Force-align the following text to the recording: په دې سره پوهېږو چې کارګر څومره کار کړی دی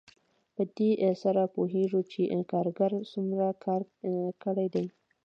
په 0.55 0.61
دې 0.77 0.91
سره 1.23 1.41
پوهېږو 1.55 2.01
چې 2.11 2.21
کارګر 2.51 2.91
څومره 3.11 3.47
کار 3.65 3.81
کړی 4.43 4.67
دی 4.75 4.85